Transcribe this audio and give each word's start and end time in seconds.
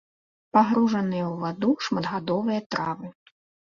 Пагружаныя 0.57 1.25
ў 1.33 1.35
ваду 1.45 1.71
шматгадовыя 1.91 2.59
травы. 2.75 3.07